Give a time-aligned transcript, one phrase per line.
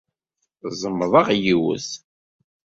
[0.79, 1.89] Zemḍeɣ yiwet.